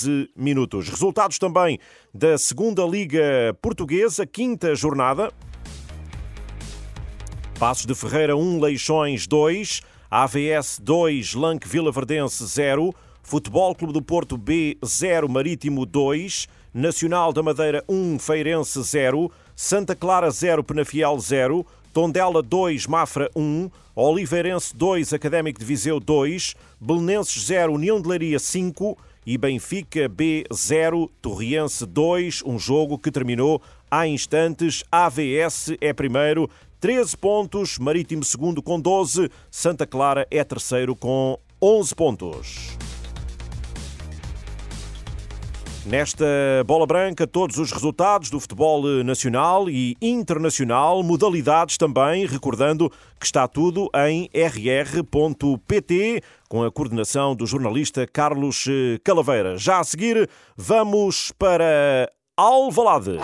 [0.00, 0.88] 15 minutos.
[0.88, 1.78] Resultados também
[2.14, 5.30] da segunda Liga Portuguesa, quinta jornada.
[7.58, 14.00] Passos de Ferreira 1, Leixões 2, AVS 2, Lanque Vila Verdense 0, Futebol Clube do
[14.00, 21.18] Porto B 0, Marítimo 2, Nacional da Madeira 1, Feirense 0, Santa Clara 0, Penafiel
[21.18, 28.08] 0, Tondela 2, Mafra 1, Oliveirense 2, Académico de Viseu 2, Belenenses 0, União de
[28.08, 28.96] Leiria 5
[29.26, 34.84] e Benfica B 0, Torriense 2, um jogo que terminou há instantes.
[34.90, 36.48] AVS é primeiro,
[36.80, 42.89] 13 pontos, Marítimo segundo com 12, Santa Clara é terceiro com 11 pontos.
[45.90, 46.24] Nesta
[46.66, 53.48] bola branca, todos os resultados do futebol nacional e internacional, modalidades também, recordando que está
[53.48, 58.66] tudo em rr.pt, com a coordenação do jornalista Carlos
[59.02, 59.58] Calaveira.
[59.58, 63.18] Já a seguir, vamos para Alvalade.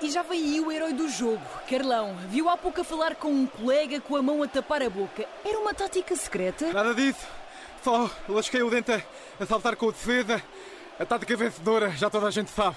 [0.00, 2.16] E já aí o herói do jogo, Carlão.
[2.30, 5.26] Viu há pouco a falar com um colega com a mão a tapar a boca.
[5.44, 6.72] Era uma tática secreta?
[6.72, 7.26] Nada disso.
[7.84, 8.92] Só lasquei o dente
[9.38, 10.42] a saltar com o defesa.
[11.02, 12.76] A tática vencedora, já toda a gente sabe.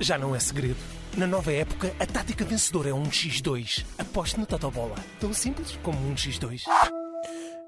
[0.00, 0.78] Já não é segredo.
[1.14, 3.84] Na nova época, a tática vencedora é um X2.
[3.98, 4.94] Aposte no Totobola.
[5.20, 6.62] Tão simples como um X2.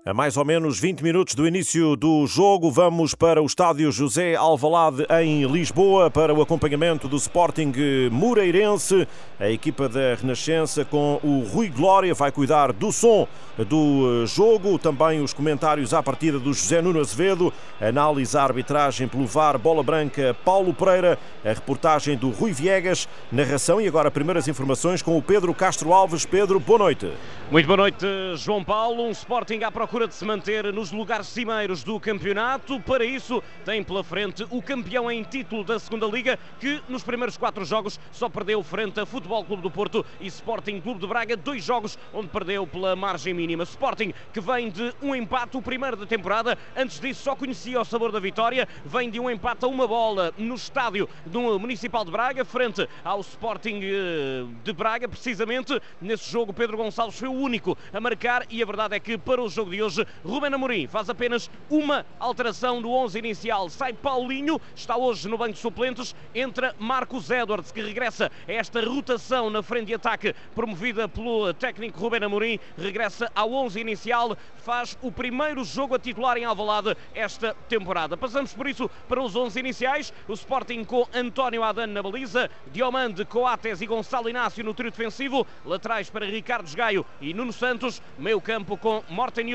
[0.02, 4.34] A mais ou menos 20 minutos do início do jogo, vamos para o estádio José
[4.34, 7.70] Alvalade em Lisboa para o acompanhamento do Sporting
[8.10, 9.06] Moreirense.
[9.38, 13.28] A equipa da Renascença com o Rui Glória vai cuidar do som
[13.58, 19.26] do jogo, também os comentários à partida do José Nuno Azevedo, análise à arbitragem pelo
[19.26, 25.02] VAR Bola Branca Paulo Pereira, a reportagem do Rui Viegas, narração e agora primeiras informações
[25.02, 26.24] com o Pedro Castro Alves.
[26.24, 27.12] Pedro, boa noite.
[27.50, 28.06] Muito boa noite,
[28.36, 29.02] João Paulo.
[29.02, 32.78] Um Sporting à procura de se manter nos lugares cimeiros do campeonato.
[32.80, 37.36] Para isso, tem pela frente o campeão em título da Segunda Liga, que nos primeiros
[37.36, 41.36] quatro jogos só perdeu frente a Futebol Clube do Porto e Sporting Clube de Braga,
[41.36, 43.64] dois jogos onde perdeu pela margem mínima.
[43.64, 47.84] Sporting que vem de um empate, o primeiro da temporada, antes disso só conhecia o
[47.84, 52.12] sabor da vitória, vem de um empate a uma bola no estádio do Municipal de
[52.12, 57.76] Braga, frente ao Sporting eh, de Braga, precisamente nesse jogo Pedro Gonçalves foi o único
[57.92, 61.08] a marcar e a verdade é que para o jogo de hoje Ruben Amorim faz
[61.08, 63.68] apenas uma alteração do 11 inicial.
[63.68, 68.80] Sai Paulinho, está hoje no banco de suplentes, entra Marcos Edwards, que regressa a esta
[68.84, 74.96] rotação na frente de ataque promovida pelo técnico Ruben Amorim, regressa ao 11 inicial, faz
[75.02, 78.16] o primeiro jogo a titular em Alvalade esta temporada.
[78.16, 83.24] Passamos por isso para os 11 iniciais, o Sporting com António Adano na baliza, Diomande,
[83.24, 88.40] Coates e Gonçalo Inácio no trio defensivo, laterais para Ricardo Gaio e Nuno Santos, meio
[88.40, 89.50] campo com Morten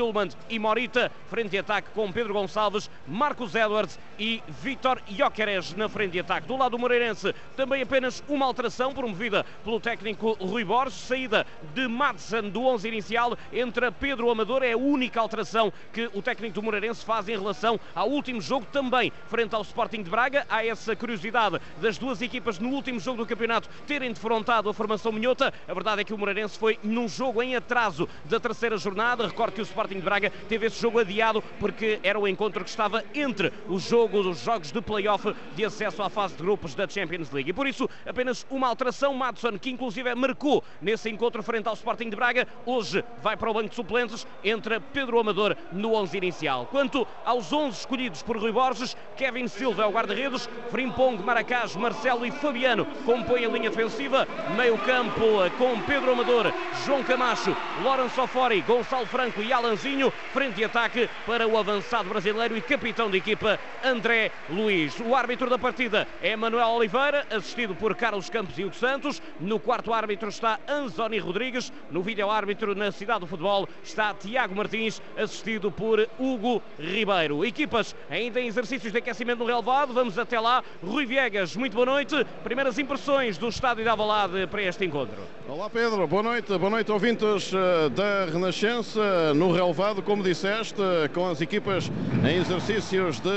[0.48, 6.12] E Morita, frente de ataque com Pedro Gonçalves, Marcos Edwards e Vitor Jóqueres na frente
[6.12, 6.48] de ataque.
[6.48, 11.86] Do lado do Moreirense, também apenas uma alteração promovida pelo técnico Rui Borges, saída de
[11.86, 16.62] Madsen do 11 inicial, entra Pedro Amador, é a única alteração que o técnico do
[16.62, 20.46] Moreirense faz em relação ao último jogo, também frente ao Sporting de Braga.
[20.48, 25.12] Há essa curiosidade das duas equipas no último jogo do campeonato terem defrontado a formação
[25.12, 25.52] minhota.
[25.68, 29.26] A verdade é que o Moreirense foi num jogo em atraso da terceira jornada.
[29.26, 32.70] Recordo que o Sporting de Braga teve esse jogo adiado porque era o encontro que
[32.70, 36.88] estava entre o jogo dos jogos de play-off de acesso à fase de grupos da
[36.88, 37.50] Champions League.
[37.50, 39.12] E por isso, apenas uma alteração.
[39.12, 43.54] Madson, que inclusive marcou nesse encontro frente ao Sporting de Braga, hoje vai para o
[43.54, 46.66] banco de suplentes, entra Pedro Amador no 11 inicial.
[46.66, 52.26] Quanto aos 11 escolhidos por Rui Borges, Kevin Silva é o guarda-redes, Frimpong, Maracás, Marcelo
[52.26, 55.24] e Fabiano compõem a linha defensiva, meio campo
[55.56, 56.52] com Pedro Amador,
[56.84, 59.95] João Camacho, Lourenço Ofori, Gonçalo Franco e Alanzinho,
[60.32, 65.00] frente de ataque para o avançado brasileiro e capitão de equipa André Luiz.
[65.00, 69.22] O árbitro da partida é Manuel Oliveira, assistido por Carlos Campos e Hugo Santos.
[69.40, 71.72] No quarto árbitro está Anzoni Rodrigues.
[71.90, 77.44] No vídeo árbitro na cidade do futebol está Tiago Martins, assistido por Hugo Ribeiro.
[77.44, 79.94] Equipas ainda em exercícios de aquecimento no relevado.
[79.94, 80.62] Vamos até lá.
[80.84, 82.26] Rui Viegas, muito boa noite.
[82.44, 85.22] Primeiras impressões do estádio da Avalade para este encontro.
[85.48, 86.58] Olá Pedro, boa noite.
[86.58, 90.82] Boa noite ouvintes eh, da Renascença no relevado, como disseste,
[91.14, 91.90] com as equipas
[92.28, 93.30] em exercícios de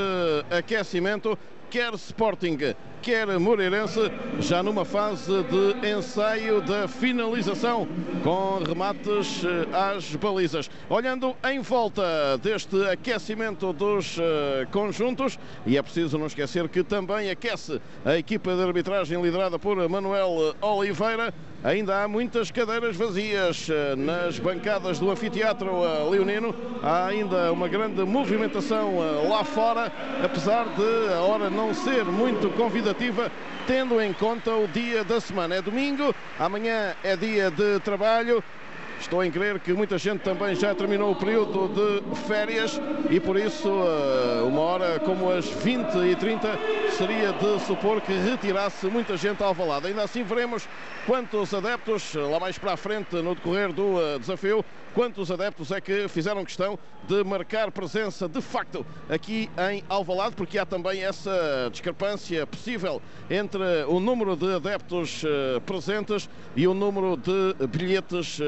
[0.49, 1.37] aquecimento
[1.69, 2.57] quer Sporting,
[3.01, 7.87] quer Moreirense, já numa fase de ensaio da finalização
[8.23, 9.43] com remates
[9.73, 10.69] às balizas.
[10.89, 14.17] Olhando em volta deste aquecimento dos
[14.71, 19.87] conjuntos, e é preciso não esquecer que também aquece a equipa de arbitragem liderada por
[19.89, 21.33] Manuel Oliveira.
[21.61, 26.55] Ainda há muitas cadeiras vazias eh, nas bancadas do anfiteatro eh, leonino.
[26.81, 29.91] Há ainda uma grande movimentação eh, lá fora,
[30.23, 32.49] apesar de a hora não ser muito
[33.67, 35.55] tendo em conta o dia da semana.
[35.55, 38.43] É domingo, amanhã é dia de trabalho.
[38.99, 43.37] Estou em crer que muita gente também já terminou o período de férias e por
[43.37, 43.69] isso
[44.45, 46.59] uma hora como as 20 e 30
[46.99, 49.87] seria de supor que retirasse muita gente ao Alvalade.
[49.87, 50.67] Ainda assim veremos
[51.05, 56.09] quantos adeptos, lá mais para a frente no decorrer do desafio, quantos adeptos é que
[56.09, 62.45] fizeram questão de marcar presença de facto aqui em Alvalade, porque há também essa discrepância
[62.45, 65.23] possível entre o número de adeptos
[65.65, 68.39] presentes e o número de bilhetes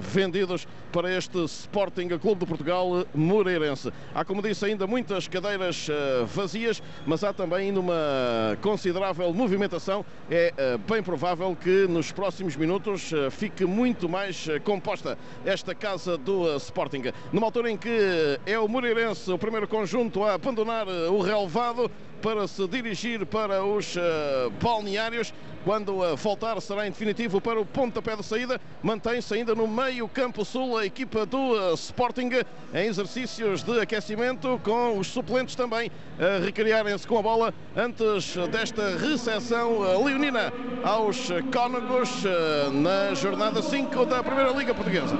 [0.00, 3.92] vendidos para este Sporting Clube de Portugal Moreirense.
[4.14, 5.88] Há, como disse, ainda muitas cadeiras
[6.26, 10.04] vazias, mas há também ainda uma considerável movimentação.
[10.30, 17.04] É bem provável que nos próximos minutos fique muito mais composta esta casa do Sporting.
[17.32, 21.90] Numa altura em que é o Moreirense o primeiro conjunto a abandonar o relevado
[22.20, 23.96] para se dirigir para os
[24.62, 25.32] balneários.
[25.62, 28.58] Quando voltar será em definitivo para o pontapé de saída.
[28.82, 32.30] Mantém-se ainda no meio campo sul a equipa do Sporting
[32.72, 38.96] em exercícios de aquecimento com os suplentes também a recriarem-se com a bola antes desta
[38.96, 40.50] recepção leonina
[40.82, 42.22] aos Cónagos
[42.72, 45.14] na jornada 5 da Primeira Liga Portuguesa.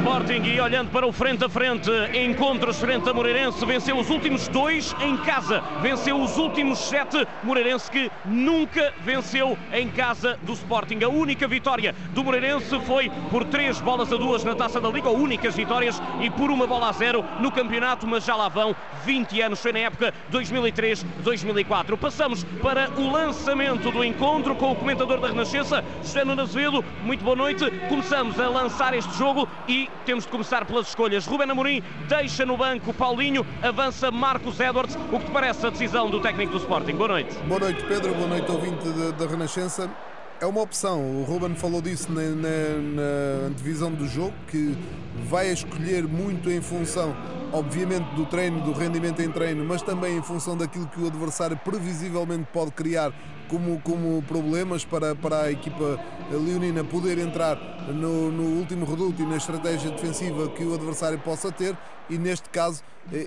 [0.00, 4.48] Sporting, e olhando para o frente a frente, encontros frente a Moreirense, venceu os últimos
[4.48, 7.26] dois em casa, venceu os últimos sete.
[7.42, 11.04] Moreirense que nunca venceu em casa do Sporting.
[11.04, 15.10] A única vitória do Moreirense foi por três bolas a duas na taça da Liga,
[15.10, 18.74] ou únicas vitórias, e por uma bola a zero no campeonato, mas já lá vão
[19.04, 21.98] 20 anos, foi na época 2003-2004.
[21.98, 26.82] Passamos para o lançamento do encontro com o comentador da Renascença, José Nuno Azevedo.
[27.02, 27.70] Muito boa noite.
[27.90, 31.26] Começamos a lançar este jogo e temos de começar pelas escolhas.
[31.26, 34.96] Rubén Amorim deixa no banco Paulinho, avança Marcos Edwards.
[35.12, 36.92] O que te parece a decisão do técnico do Sporting?
[36.92, 37.34] Boa noite.
[37.46, 38.14] Boa noite, Pedro.
[38.14, 38.88] Boa noite, ouvinte
[39.18, 39.90] da Renascença.
[40.40, 41.20] É uma opção.
[41.20, 44.74] O Ruben falou disso na, na, na do jogo, que
[45.28, 47.14] vai escolher muito em função,
[47.52, 51.58] obviamente, do treino, do rendimento em treino, mas também em função daquilo que o adversário
[51.58, 53.12] previsivelmente pode criar
[53.50, 55.98] como, como problemas para, para a equipa
[56.30, 57.56] leonina poder entrar
[57.92, 61.76] no, no último reduto e na estratégia defensiva que o adversário possa ter
[62.08, 62.82] e neste caso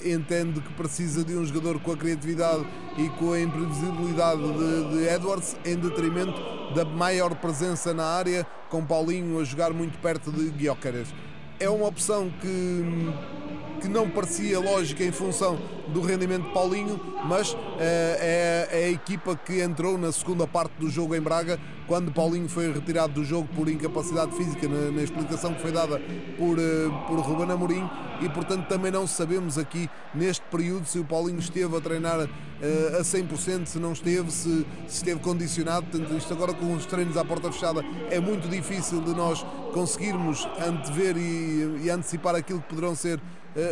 [0.06, 2.66] entende que precisa de um jogador com a criatividade
[2.98, 6.40] e com a imprevisibilidade de, de Edwards em detrimento
[6.74, 11.14] da maior presença na área com Paulinho a jogar muito perto de Guiocares.
[11.60, 13.14] É uma opção que
[13.84, 15.60] que não parecia lógica em função
[15.90, 20.90] do rendimento de Paulinho, mas é, é, a equipa que entrou na segunda parte do
[20.90, 25.54] jogo em Braga, quando Paulinho foi retirado do jogo por incapacidade física, na, na explicação
[25.54, 26.00] que foi dada
[26.38, 26.58] por,
[27.08, 27.90] por Ruben Amorim,
[28.22, 32.98] e portanto também não sabemos aqui neste período se o Paulinho esteve a treinar uh,
[32.98, 35.88] a 100%, se não esteve, se, se esteve condicionado.
[35.88, 40.48] Portanto, isto agora com os treinos à porta fechada é muito difícil de nós conseguirmos
[40.66, 43.20] antever e, e antecipar aquilo que poderão ser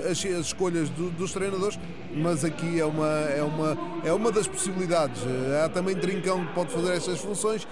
[0.09, 1.79] as, as escolhas do, dos treinadores,
[2.15, 5.21] mas aqui é uma, é, uma, é uma das possibilidades.
[5.63, 7.67] Há também Trincão que pode fazer estas funções,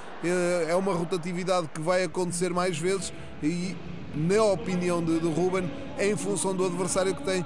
[0.67, 3.13] é uma rotatividade que vai acontecer mais vezes
[3.43, 3.75] e
[4.15, 5.69] na opinião de, de Ruben,
[5.99, 7.45] em função do adversário que tem,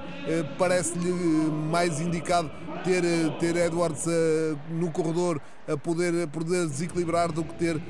[0.58, 2.50] parece-lhe mais indicado
[2.84, 3.04] ter,
[3.40, 4.06] ter Edwards
[4.70, 7.82] no corredor a poder, poder desequilibrar do que ter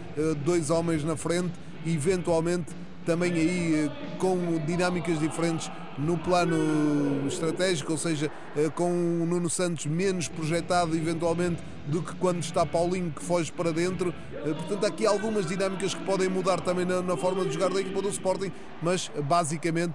[0.44, 1.54] dois homens na frente,
[1.86, 2.74] eventualmente
[3.06, 8.32] também aí com dinâmicas diferentes no plano estratégico, ou seja,
[8.76, 13.72] com o Nuno Santos menos projetado eventualmente do que quando está Paulinho que foge para
[13.72, 14.14] dentro.
[14.44, 17.80] Portanto, há aqui algumas dinâmicas que podem mudar também na, na forma de jogar da
[17.80, 19.94] equipa do Sporting, mas basicamente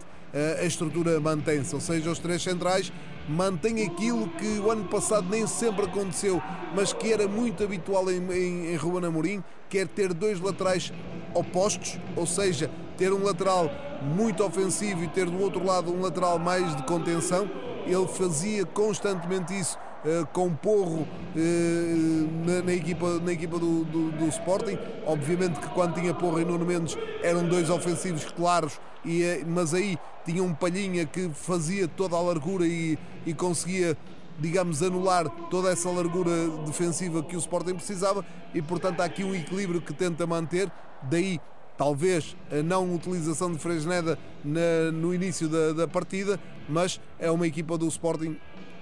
[0.60, 2.92] a estrutura mantém-se, ou seja, os três centrais
[3.28, 6.40] mantêm aquilo que o ano passado nem sempre aconteceu,
[6.74, 10.92] mas que era muito habitual em, em, em Ruben Amorim, que é ter dois laterais
[11.34, 13.70] opostos, ou seja, ter um lateral
[14.02, 17.48] muito ofensivo e ter do outro lado um lateral mais de contenção.
[17.86, 24.10] Ele fazia constantemente isso uh, com Porro uh, na, na, equipa, na equipa do, do,
[24.10, 24.76] do, Sporting.
[25.06, 29.72] Obviamente que quando tinha Porro e Nuno Mendes eram dois ofensivos claros, e, uh, mas
[29.72, 33.96] aí tinha um Palhinha que fazia toda a largura e, e conseguia
[34.40, 36.30] digamos, anular toda essa largura
[36.64, 38.24] defensiva que o Sporting precisava
[38.54, 40.70] e, portanto, há aqui um equilíbrio que tenta manter.
[41.02, 41.40] Daí,
[41.78, 47.46] talvez, a não utilização de Fresneda na, no início da, da partida, mas é uma
[47.46, 48.36] equipa do Sporting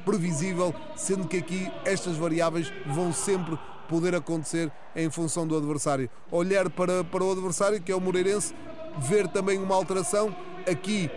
[0.05, 6.09] previsível, sendo que aqui estas variáveis vão sempre poder acontecer em função do adversário.
[6.31, 8.55] Olhar para, para o adversário, que é o Moreirense,
[8.99, 10.35] ver também uma alteração,
[10.69, 11.11] aqui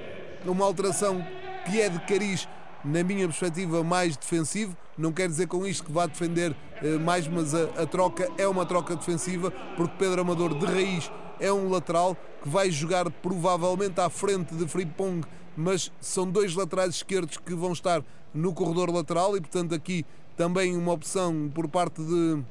[0.46, 1.26] uma alteração
[1.66, 2.48] que é de cariz,
[2.84, 4.76] na minha perspectiva, mais defensivo.
[4.98, 8.48] Não quer dizer com isto que vá defender eh, mais, mas a, a troca é
[8.48, 14.00] uma troca defensiva, porque Pedro Amador, de raiz, é um lateral que vai jogar provavelmente
[14.00, 15.22] à frente de Fripong,
[15.56, 18.04] mas são dois laterais esquerdos que vão estar
[18.34, 20.06] no corredor lateral e, portanto, aqui
[20.38, 22.44] também uma opção por parte de,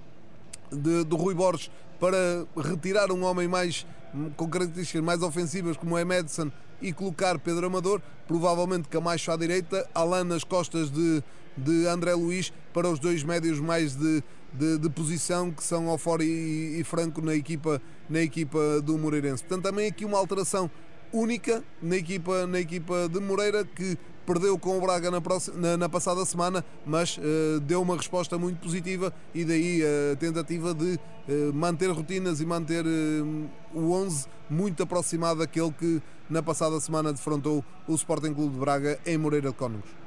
[0.70, 3.86] de, do Rui Borges para retirar um homem mais
[4.36, 9.88] com características mais ofensivas como é Madison e colocar Pedro Amador, provavelmente Camacho à direita,
[9.94, 11.22] Alan nas costas de,
[11.56, 16.24] de André Luiz para os dois médios mais de, de, de posição que são Ofori
[16.24, 19.42] e, e, Franco na equipa, na equipa do Moreirense.
[19.44, 20.70] Portanto, também aqui uma alteração
[21.12, 25.76] única na equipa, na equipa de Moreira que perdeu com o Braga na, próxima, na,
[25.78, 30.94] na passada semana, mas uh, deu uma resposta muito positiva e daí a tentativa de
[30.94, 37.10] uh, manter rotinas e manter uh, o 11 muito aproximado daquele que na passada semana
[37.10, 39.97] defrontou o Sporting Clube de Braga em Moreira de Cónegos.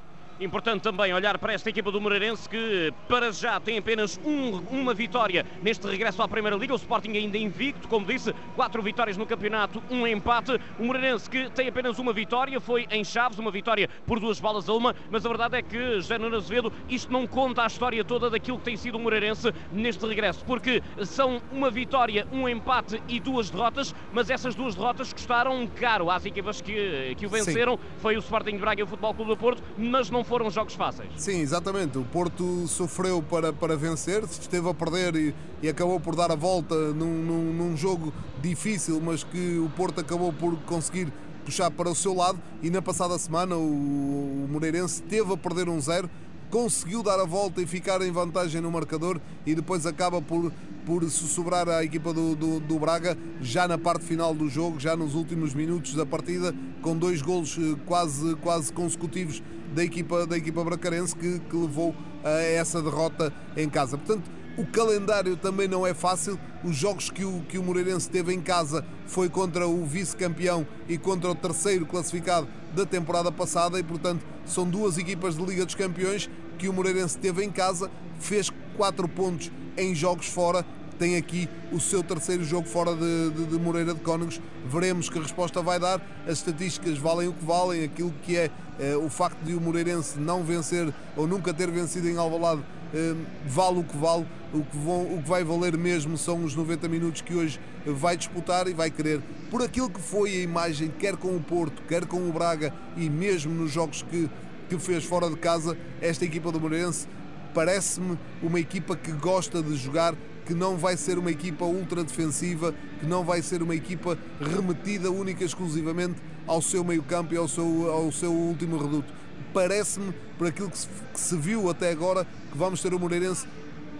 [0.41, 4.91] Importante também olhar para esta equipa do Moreirense que para já tem apenas um, uma
[4.91, 6.73] vitória neste regresso à Primeira Liga.
[6.73, 10.59] O Sporting ainda invicto, como disse, quatro vitórias no campeonato, um empate.
[10.79, 14.67] O Moreirense que tem apenas uma vitória, foi em Chaves, uma vitória por duas balas
[14.67, 18.03] a uma, mas a verdade é que, José Nuno Azevedo, isto não conta a história
[18.03, 22.99] toda daquilo que tem sido o Moreirense neste regresso, porque são uma vitória, um empate
[23.07, 27.73] e duas derrotas, mas essas duas derrotas custaram caro às equipas que, que o venceram.
[27.73, 27.83] Sim.
[27.99, 30.75] Foi o Sporting de Braga e o Futebol Clube do Porto, mas não foram jogos
[30.75, 31.09] fáceis.
[31.17, 31.97] Sim, exatamente.
[31.97, 36.35] O Porto sofreu para, para vencer, esteve a perder e, e acabou por dar a
[36.35, 41.11] volta num, num, num jogo difícil, mas que o Porto acabou por conseguir
[41.43, 45.67] puxar para o seu lado e na passada semana o, o Moreirense teve a perder
[45.67, 46.09] um zero,
[46.51, 50.51] conseguiu dar a volta e ficar em vantagem no marcador e depois acaba por,
[50.85, 54.95] por sobrar à equipa do, do, do, Braga já na parte final do jogo, já
[54.95, 59.41] nos últimos minutos da partida, com dois golos eh, quase, quase consecutivos
[59.73, 63.97] da equipa, da equipa bracarense que, que levou a essa derrota em casa.
[63.97, 66.37] Portanto, o calendário também não é fácil.
[66.63, 70.97] Os jogos que o, que o Moreirense teve em casa foi contra o vice-campeão e
[70.97, 75.75] contra o terceiro classificado da temporada passada e, portanto, são duas equipas de Liga dos
[75.75, 76.29] Campeões
[76.61, 77.89] que o Moreirense teve em casa,
[78.19, 80.63] fez quatro pontos em jogos fora
[80.99, 84.39] tem aqui o seu terceiro jogo fora de, de, de, Moreira de Cónegos.
[84.67, 85.99] Veremos que resposta vai dar.
[86.27, 87.83] As estatísticas valem o que valem.
[87.83, 92.07] Aquilo que é eh, o facto de o Moreirense não vencer ou nunca ter vencido
[92.07, 92.61] em Alvalade
[92.93, 93.15] eh,
[93.47, 94.27] vale o que vale.
[94.53, 98.15] O que, vão, o que vai valer mesmo são os 90 minutos que hoje vai
[98.15, 99.21] disputar e vai querer.
[99.49, 103.09] Por aquilo que foi a imagem, quer com o Porto, quer com o Braga e
[103.09, 104.29] mesmo nos jogos que,
[104.71, 107.05] que fez fora de casa, esta equipa do Moreirense
[107.53, 112.73] parece-me uma equipa que gosta de jogar que não vai ser uma equipa ultra defensiva,
[112.97, 116.15] que não vai ser uma equipa remetida única e exclusivamente
[116.47, 119.13] ao seu meio-campo e ao seu, ao seu último reduto.
[119.53, 123.45] Parece-me, por aquilo que se, que se viu até agora, que vamos ter o Moreirense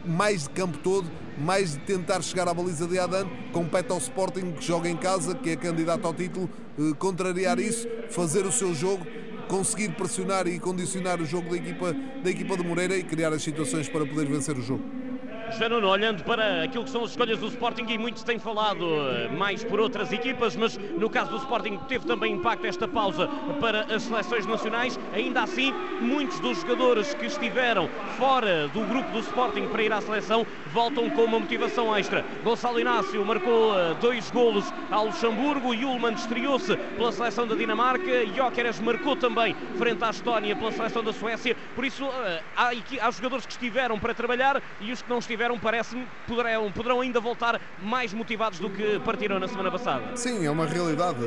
[0.05, 4.53] mais de campo todo, mais de tentar chegar à baliza de Adan, compete ao Sporting
[4.53, 6.49] que joga em casa, que é candidato ao título,
[6.79, 9.05] eh, contrariar isso, fazer o seu jogo,
[9.51, 11.93] conseguir pressionar e condicionar o jogo da equipa,
[12.24, 15.11] da equipa de Moreira e criar as situações para poder vencer o jogo.
[15.58, 18.39] Já Nuno, olhando para aquilo que são as escolhas do Sporting e muito se tem
[18.39, 22.88] falado eh, mais por outras equipas, mas no caso do Sporting teve também impacto esta
[22.88, 23.27] pausa
[23.60, 25.00] para as seleções nacionais.
[25.13, 30.01] Ainda assim, muitos dos jogadores que estiveram fora do grupo do Sporting para ir à
[30.01, 32.25] seleção voltam com uma motivação extra.
[32.43, 38.79] Gonçalo Inácio marcou eh, dois golos ao Luxemburgo, Yulman estreou-se pela seleção da Dinamarca, Jóqueres
[38.79, 41.55] marcou também frente à Estónia pela seleção da Suécia.
[41.75, 45.40] Por isso, eh, há, há jogadores que estiveram para trabalhar e os que não estiveram
[45.41, 50.15] tiveram, parece-me, poderão, poderão ainda voltar mais motivados do que partiram na semana passada.
[50.15, 51.17] Sim, é uma realidade.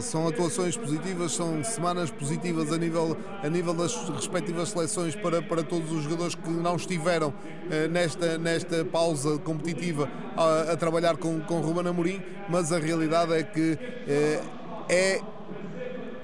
[0.00, 5.62] São atuações positivas, são semanas positivas a nível, a nível das respectivas seleções para, para
[5.62, 7.32] todos os jogadores que não estiveram
[7.70, 13.32] eh, nesta, nesta pausa competitiva a, a trabalhar com, com Ruben Amorim, mas a realidade
[13.32, 14.42] é que eh,
[14.90, 15.20] é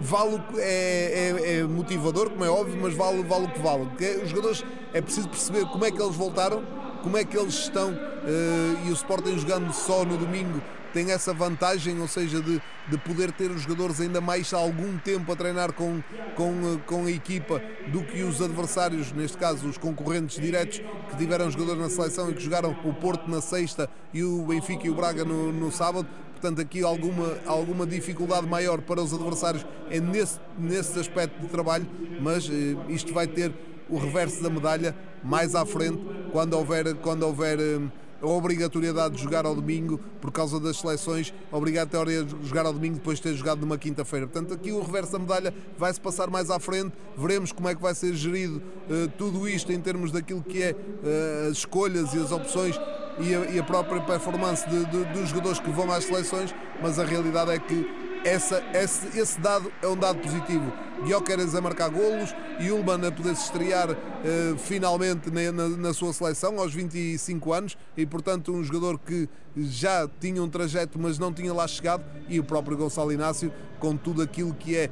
[0.00, 3.88] vale é, é, é, motivador, como é óbvio, mas vale, vale o que vale.
[4.22, 6.62] Os jogadores é preciso perceber como é que eles voltaram
[7.02, 10.60] como é que eles estão uh, e o Sporting jogando só no domingo
[10.92, 15.30] tem essa vantagem, ou seja, de, de poder ter os jogadores ainda mais algum tempo
[15.30, 16.02] a treinar com,
[16.34, 21.16] com, eh, com a equipa do que os adversários, neste caso os concorrentes diretos que
[21.16, 24.90] tiveram jogadores na seleção e que jogaram o Porto na sexta e o Benfica e
[24.90, 26.08] o Braga no, no sábado.
[26.32, 31.86] Portanto, aqui alguma, alguma dificuldade maior para os adversários é nesse, nesse aspecto de trabalho,
[32.20, 33.52] mas eh, isto vai ter
[33.88, 36.00] o reverso da medalha mais à frente,
[36.32, 37.88] quando houver, quando houver hum,
[38.20, 42.96] a obrigatoriedade de jogar ao domingo por causa das seleções, obrigatória de jogar ao domingo
[42.96, 44.26] depois de ter jogado numa quinta-feira.
[44.26, 47.82] Portanto, aqui o reverso da medalha vai-se passar mais à frente, veremos como é que
[47.82, 52.18] vai ser gerido uh, tudo isto em termos daquilo que é uh, as escolhas e
[52.18, 52.78] as opções
[53.20, 56.98] e a, e a própria performance de, de, dos jogadores que vão às seleções, mas
[56.98, 60.72] a realidade é que essa, esse, esse, dado é um dado positivo.
[61.04, 65.94] Guioqueras a marcar golos e Ullmann a poder se estrear uh, finalmente na, na, na,
[65.94, 71.18] sua seleção aos 25 anos e, portanto, um jogador que já tinha um trajeto, mas
[71.18, 74.90] não tinha lá chegado, e o próprio Gonçalo Inácio, com tudo aquilo que é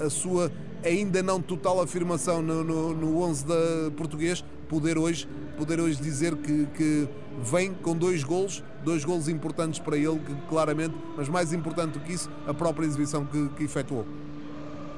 [0.00, 0.50] a, a sua
[0.84, 5.26] ainda não total afirmação no, no, no 11 da português, poder hoje,
[5.56, 7.08] poder hoje dizer que, que
[7.42, 12.12] vem com dois golos, dois golos importantes para ele, claramente, mas mais importante do que
[12.12, 14.06] isso, a própria exibição que, que efetuou.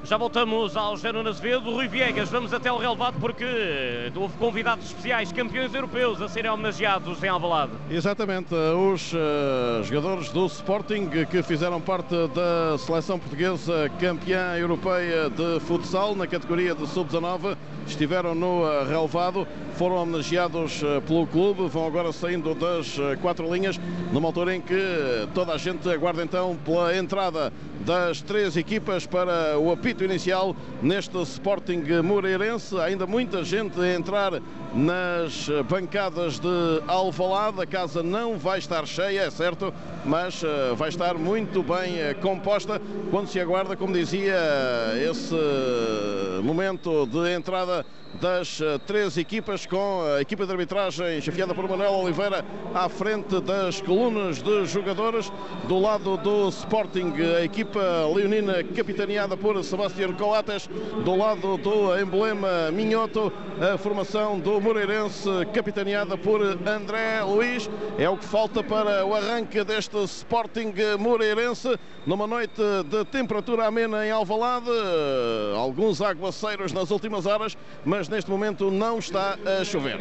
[0.08, 1.72] Já voltamos ao Gerona Azevedo.
[1.72, 3.44] Rui Viegas, vamos até o relevado porque
[4.14, 7.72] houve convidados especiais, campeões europeus, a serem homenageados em Alvalade.
[7.90, 15.58] Exatamente, os uh, jogadores do Sporting que fizeram parte da seleção portuguesa campeã europeia de
[15.66, 22.52] futsal na categoria de sub-19 estiveram no relevado, foram homenageados pelo clube, vão agora saindo
[22.52, 23.78] das quatro linhas,
[24.12, 24.75] numa altura em que
[25.32, 27.52] toda a gente aguarda então pela entrada
[27.84, 32.78] das três equipas para o apito inicial neste Sporting Moreirense.
[32.78, 34.40] Ainda muita gente a entrar
[34.74, 37.60] nas bancadas de Alvalade.
[37.62, 39.72] A casa não vai estar cheia, é certo,
[40.04, 44.36] mas eh, vai estar muito bem eh, composta quando se aguarda, como dizia,
[45.10, 45.34] esse
[46.42, 47.84] momento de entrada
[48.20, 52.44] das eh, três equipas, com a equipa de arbitragem chefiada por Manuel Oliveira
[52.75, 55.30] à frente das colunas de jogadores.
[55.68, 57.80] Do lado do Sporting, a equipa
[58.14, 60.68] leonina capitaneada por Sebastião Coates.
[61.04, 67.68] Do lado do emblema Minhoto, a formação do Moreirense capitaneada por André Luiz.
[67.99, 74.06] É o que falta para o arranque deste Sporting Moreirense numa noite de temperatura amena
[74.06, 74.70] em Alvalade.
[75.56, 79.98] Alguns aguaceiros nas últimas horas, mas mas neste momento não está a chover.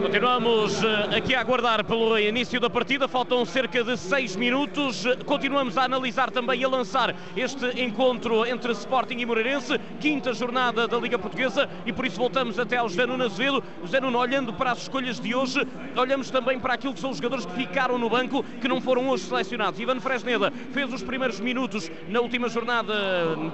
[0.00, 5.04] Continuamos eh, aqui a aguardar pelo início da partida, faltam cerca de 6 minutos.
[5.26, 10.86] Continuamos a analisar também e a lançar este encontro entre Sporting e Moreirense, quinta jornada
[10.86, 13.62] da Liga Portuguesa, e por isso voltamos até ao José Nuno Azevedo.
[13.82, 15.66] José Nuno, olhando para as escolhas de hoje,
[15.96, 19.08] olhamos também para aquilo que são os jogadores que ficaram no banco, que não foram
[19.08, 19.80] hoje selecionados.
[19.80, 22.94] Ivan Fresneda fez os primeiros minutos na última jornada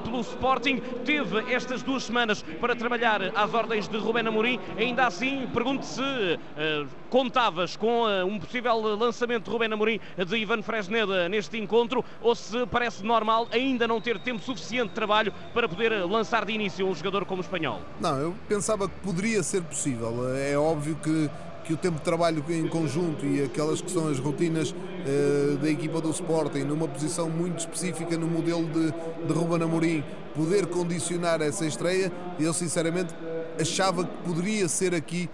[0.04, 4.58] pelo Sporting, teve estas duas semanas para trabalhar às ordens de Rubén Amorim.
[4.76, 6.02] Ainda assim, pergunto se
[6.34, 12.04] uh, contavas com uh, um possível lançamento de Rubén Amorim de Ivan Fresneda neste encontro
[12.20, 16.52] ou se parece normal ainda não ter tempo suficiente de trabalho para poder lançar de
[16.52, 17.80] início um jogador como o espanhol?
[18.00, 20.36] Não, eu pensava que poderia ser possível.
[20.36, 21.30] É óbvio que
[21.68, 25.68] que o tempo de trabalho em conjunto e aquelas que são as rotinas uh, da
[25.68, 28.90] equipa do Sporting, numa posição muito específica no modelo de,
[29.26, 30.02] de Ruben Amorim,
[30.34, 32.10] poder condicionar essa estreia,
[32.40, 33.14] eu sinceramente
[33.60, 35.28] achava que poderia ser aqui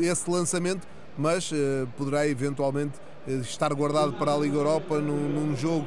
[0.00, 2.94] esse lançamento, mas uh, poderá eventualmente
[3.42, 5.84] estar guardado para a Liga Europa num, num jogo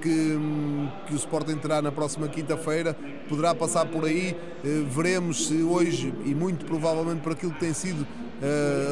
[0.00, 0.38] que,
[1.06, 2.96] que o Sporting terá na próxima quinta-feira,
[3.28, 4.36] poderá passar por aí,
[4.88, 8.06] veremos se hoje e muito provavelmente por aquilo que tem sido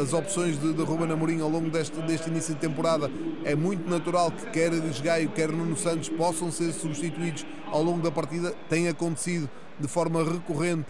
[0.03, 3.11] as opções de, de Ruben Amorim ao longo deste, deste início de temporada,
[3.45, 8.11] é muito natural que quer Gaio, quer Nuno Santos possam ser substituídos ao longo da
[8.11, 8.55] partida.
[8.69, 10.87] Tem acontecido de forma recorrente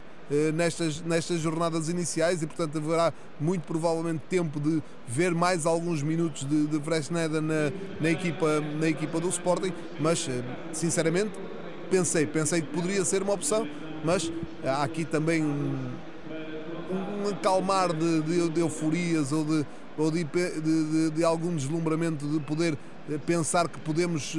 [0.54, 6.44] nestas, nestas jornadas iniciais e, portanto, haverá muito provavelmente tempo de ver mais alguns minutos
[6.44, 11.32] de, de Fresneda na, na, equipa, na equipa do Sporting, mas, uh, sinceramente,
[11.90, 13.66] pensei, pensei que poderia ser uma opção,
[14.04, 14.30] mas
[14.64, 16.08] há aqui também um
[16.90, 22.40] um acalmar de, de, de euforias ou, de, ou de, de, de, algum deslumbramento de
[22.40, 22.76] poder
[23.10, 24.34] eh, pensar que podemos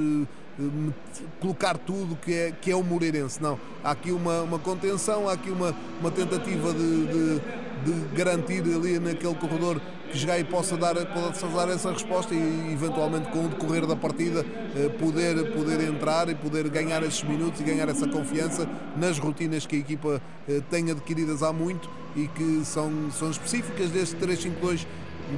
[1.40, 3.42] colocar tudo que é, que é o Moreirense.
[3.42, 7.42] Não, há aqui uma, uma contenção, há aqui uma, uma tentativa de, de,
[7.86, 13.30] de garantir ali naquele corredor que Jogai possa dar, possa dar essa resposta e eventualmente
[13.30, 14.46] com o decorrer da partida
[14.76, 18.68] eh, poder, poder entrar e poder ganhar esses minutos e ganhar essa confiança
[18.98, 23.92] nas rotinas que a equipa eh, tem adquiridas há muito e que são, são específicas
[23.92, 24.88] deste 3-5-2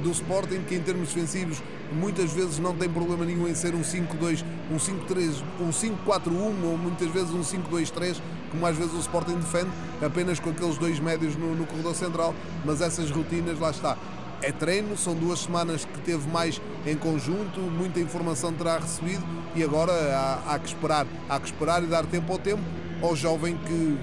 [0.02, 3.82] do Sporting, que em termos defensivos muitas vezes não tem problema nenhum em ser um
[3.82, 9.36] 5-2, um 5-3, um 5-4-1 ou muitas vezes um 5-2-3, como às vezes o Sporting
[9.36, 9.70] defende,
[10.04, 13.96] apenas com aqueles dois médios no, no corredor central, mas essas rotinas, lá está.
[14.40, 19.24] É treino, são duas semanas que teve mais em conjunto, muita informação terá recebido
[19.54, 22.62] e agora há, há que esperar, há que esperar e dar tempo ao tempo
[23.02, 23.98] ao jovem que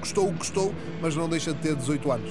[0.00, 2.30] custou o que custou, mas não deixa de ter 18 anos.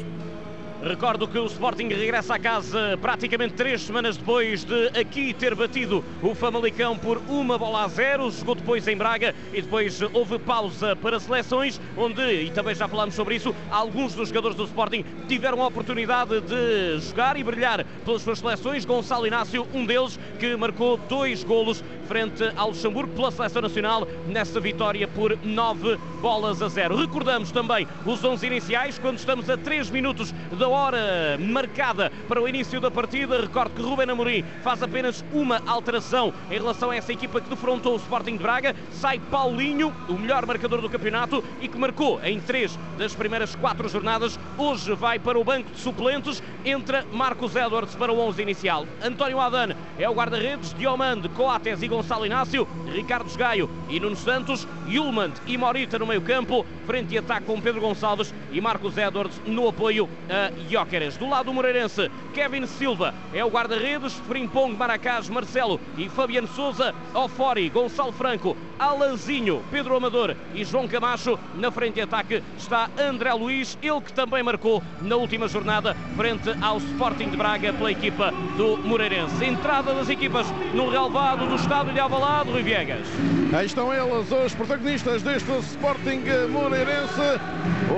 [0.83, 6.03] Recordo que o Sporting regressa a casa praticamente três semanas depois de aqui ter batido
[6.21, 8.29] o Famalicão por uma bola a zero.
[8.29, 13.15] Jogou depois em Braga e depois houve pausa para seleções, onde, e também já falámos
[13.15, 18.21] sobre isso, alguns dos jogadores do Sporting tiveram a oportunidade de jogar e brilhar pelas
[18.21, 18.85] suas seleções.
[18.85, 24.59] Gonçalo Inácio, um deles, que marcou dois golos frente ao Luxemburgo pela seleção nacional nessa
[24.59, 26.95] vitória por nove bolas a zero.
[26.95, 30.33] Recordamos também os 11 iniciais quando estamos a 3 minutos
[30.67, 33.41] hora marcada para o início da partida.
[33.41, 37.93] Recordo que Ruben Amorim faz apenas uma alteração em relação a essa equipa que defrontou
[37.93, 38.75] o Sporting de Braga.
[38.91, 43.87] Sai Paulinho, o melhor marcador do campeonato e que marcou em três das primeiras quatro
[43.89, 44.39] jornadas.
[44.57, 46.41] Hoje vai para o banco de suplentes.
[46.63, 48.85] Entra Marcos Edwards para o 11 inicial.
[49.03, 50.73] António Adan é o guarda-redes.
[50.73, 52.67] Diomande, Coates e Gonçalo Inácio.
[52.91, 54.67] Ricardo Gaio e Nuno Santos.
[54.87, 56.65] Yulmand e Morita no meio campo.
[56.85, 61.17] Frente e ataque com Pedro Gonçalves e Marcos Edwards no apoio a Jóqueres.
[61.17, 66.93] Do lado do Moreirense, Kevin Silva é o guarda-redes, Frimpong, Maracás, Marcelo e Fabiano Souza,
[67.13, 71.39] Ofori, Gonçalo Franco, Alanzinho, Pedro Amador e João Camacho.
[71.55, 76.49] Na frente de ataque está André Luiz, ele que também marcou na última jornada frente
[76.61, 79.43] ao Sporting de Braga pela equipa do Moreirense.
[79.45, 83.07] Entrada das equipas no relevado do estádio de Alvalade, Rui Viegas.
[83.53, 87.39] Aí estão elas, os protagonistas deste Sporting Moreirense,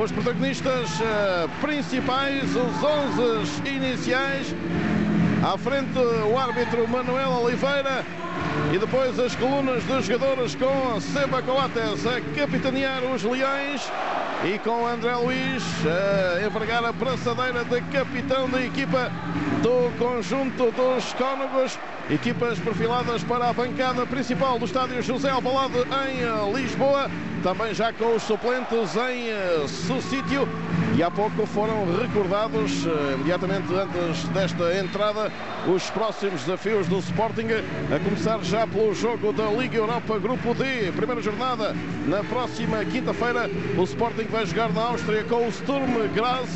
[0.01, 4.55] os protagonistas uh, principais, os 11 iniciais.
[5.43, 8.03] À frente o árbitro Manuel Oliveira,
[8.73, 13.81] e depois as colunas dos jogadores com Seba Coates a capitanear os Leões.
[14.43, 19.11] E com André Luiz a envergar a braçadeira de capitão da equipa
[19.61, 21.77] do conjunto dos Cónegos.
[22.09, 25.77] Equipas perfiladas para a bancada principal do estádio José Alvalade
[26.09, 27.09] em Lisboa
[27.43, 30.47] também já com os suplentes em uh, seu sítio
[30.95, 35.31] e há pouco foram recordados, uh, imediatamente antes desta entrada,
[35.67, 37.47] os próximos desafios do Sporting,
[37.95, 41.75] a começar já pelo jogo da Liga Europa Grupo D, primeira jornada,
[42.07, 46.49] na próxima quinta-feira, o Sporting vai jogar na Áustria com o Sturm Graz,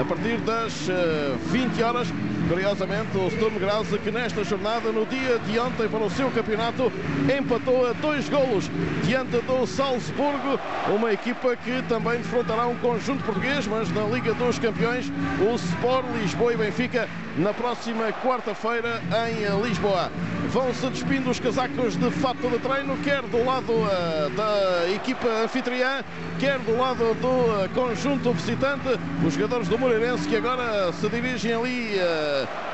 [0.00, 2.08] a partir das uh, 20 horas.
[2.48, 6.92] Curiosamente, o Sturm Graz, que nesta jornada, no dia de ontem, para o seu campeonato,
[7.38, 8.70] empatou a dois golos
[9.04, 14.58] diante do Salzburgo, uma equipa que também defrontará um conjunto português, mas na Liga dos
[14.58, 20.10] Campeões, o Sport Lisboa e Benfica, na próxima quarta-feira em Lisboa.
[20.48, 26.04] Vão-se despindo os casacos de fato de treino, quer do lado uh, da equipa anfitriã,
[26.38, 28.88] quer do lado do uh, conjunto visitante.
[29.26, 32.31] Os jogadores do Moreirense que agora se dirigem ali uh,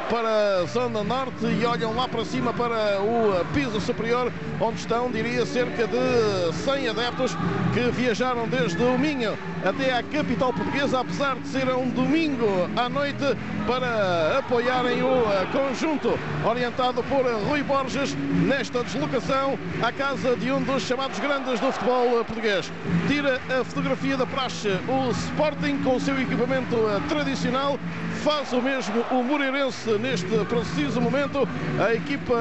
[0.09, 5.11] para a zona norte e olham lá para cima para o piso superior, onde estão,
[5.11, 7.37] diria, cerca de 100 adeptos
[7.75, 12.89] que viajaram desde o Minho até à capital portuguesa, apesar de ser um domingo à
[12.89, 18.15] noite, para apoiarem o conjunto orientado por Rui Borges
[18.47, 22.73] nesta deslocação à casa de um dos chamados grandes do futebol português.
[23.07, 26.77] Tira a fotografia da praxe o Sporting com o seu equipamento
[27.09, 27.79] tradicional,
[28.19, 31.49] faz o mesmo o Moreirense neste preciso momento.
[31.81, 32.35] A equipa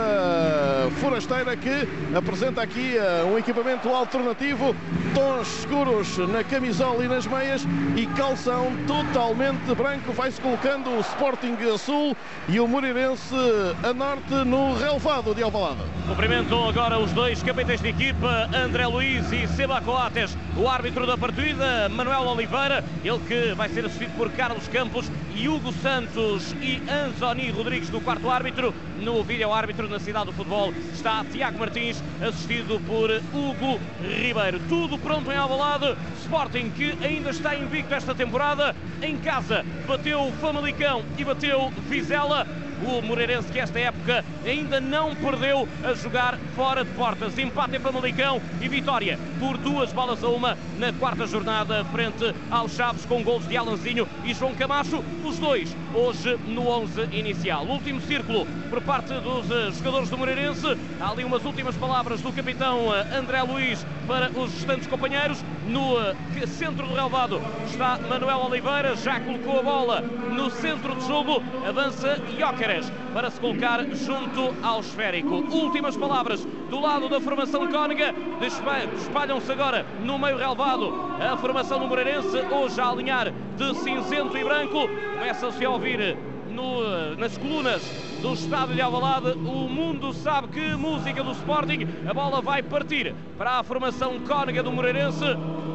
[1.00, 2.96] forasteira que apresenta aqui
[3.32, 4.76] um equipamento alternativo,
[5.14, 10.12] tons escuros na camisola e nas meias e calção totalmente branco.
[10.14, 12.16] Vai-se colocando o Sporting a sul
[12.50, 13.36] e o Moreirense
[13.84, 15.82] a norte no relevado de Alvalade.
[16.08, 21.18] Cumprimentam agora os dois capitães de equipa, André Luiz e Seba Coates, o árbitro da
[21.18, 26.82] partida, Manuel Oliveira, ele que vai ser assistido por Carlos Campos e Hugo Santos e
[26.90, 28.74] Anzoni Rodrigues do quarto árbitro.
[29.00, 34.60] No vídeo árbitro na cidade do futebol está Tiago Martins, assistido por Hugo Ribeiro.
[34.68, 35.96] Tudo pronto em Alvalade.
[36.22, 38.76] Sporting que ainda está invicto esta temporada.
[39.02, 42.48] Em casa bateu o Famalicão e bateu Vizela.
[42.86, 47.38] O Moreirense que esta época ainda não perdeu a jogar fora de portas.
[47.38, 52.74] Empate em Famalicão e vitória por duas balas a uma na quarta jornada frente aos
[52.76, 55.04] Chaves com gols de Alanzinho e João Camacho.
[55.26, 57.66] Os dois hoje no 11 inicial.
[57.66, 60.78] Último círculo por parte dos eh, jogadores do Moreirense.
[61.00, 65.44] Há ali umas últimas palavras do capitão eh, André Luiz para os restantes companheiros.
[65.68, 71.02] No eh, centro do relvado está Manuel Oliveira, já colocou a bola no centro do
[71.02, 71.44] jogo.
[71.68, 75.36] Avança Jóqueres para se colocar junto ao esférico.
[75.36, 78.16] Últimas palavras do lado da formação cônica.
[78.42, 84.44] Espalham-se agora no meio relevado a formação do Moreirense, hoje a alinhar de cinzento e
[84.44, 84.90] branco.
[85.14, 86.18] Começa-se a ouvir
[86.50, 89.32] no, nas colunas do estádio de Alvalade.
[89.32, 91.88] O mundo sabe que música do Sporting.
[92.08, 95.26] A bola vai partir para a formação cônica do Moreirense.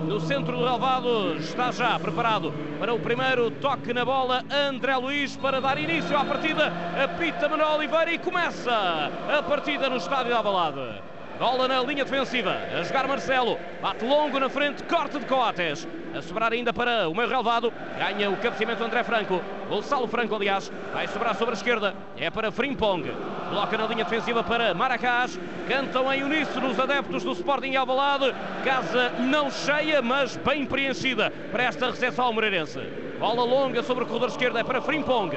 [0.07, 4.45] no centro do relvado, está já preparado para o primeiro toque na bola.
[4.51, 6.73] André Luiz para dar início à partida.
[7.03, 11.12] Apita Manuel Oliveira e começa a partida no estádio da Balada.
[11.43, 12.57] Bola na linha defensiva.
[12.73, 13.59] A jogar Marcelo.
[13.83, 14.85] Bate longo na frente.
[14.85, 15.89] Corte de Coates.
[16.17, 17.73] A sobrar ainda para o meio relevado.
[17.99, 19.43] Ganha o cabeceamento André Franco.
[19.69, 20.71] Gonçalo Franco, aliás.
[20.93, 21.97] Vai sobrar sobre a esquerda.
[22.17, 23.11] É para Frimpong.
[23.49, 25.37] Coloca na linha defensiva para Maracás.
[25.67, 28.33] Cantam em uníssono os adeptos do Sporting Alvalade.
[28.65, 32.79] Casa não cheia, mas bem preenchida para esta recepção moreirense.
[33.23, 34.59] Bola longa sobre o corredor esquerdo.
[34.59, 35.31] É para Frimpong.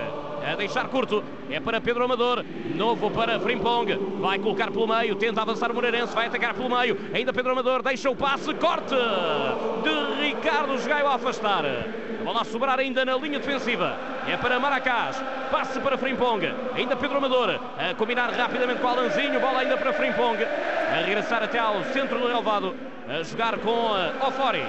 [0.44, 2.44] A deixar curto, é para Pedro Amador,
[2.76, 6.96] novo para Frimpong, vai colocar pelo meio, tenta avançar o Moreirense, vai atacar pelo meio,
[7.16, 11.66] ainda Pedro Amador, deixa o passe, corte de Ricardo Gaio a afastar.
[11.66, 15.20] A bola a sobrar ainda na linha defensiva, é para Maracás,
[15.50, 16.46] passe para Frimpong,
[16.76, 21.58] ainda Pedro Amador, a combinar rapidamente com Alanzinho, bola ainda para Frimpong, a regressar até
[21.58, 22.76] ao centro do relvado,
[23.10, 23.72] a jogar com
[24.28, 24.64] Ofori,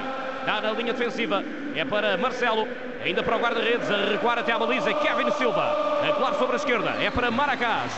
[0.47, 1.45] dá na linha defensiva,
[1.77, 2.67] é para Marcelo,
[3.05, 6.57] ainda para o guarda-redes, a recuar até a baliza, Kevin Silva, a colar sobre a
[6.57, 7.93] esquerda, é para Maracás,